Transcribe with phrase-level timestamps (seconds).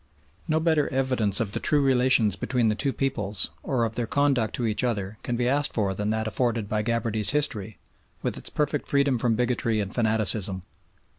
[0.47, 4.55] No better evidence of the true relations between the two peoples or of their conduct
[4.55, 7.77] to each other can be asked for than that afforded by Gabarty's history,
[8.23, 10.63] with its perfect freedom from bigotry and fanaticism.